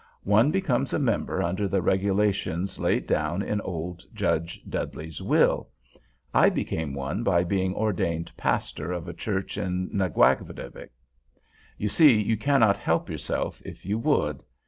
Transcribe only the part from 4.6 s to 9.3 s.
Dudley's will. I became one by being ordained pastor of a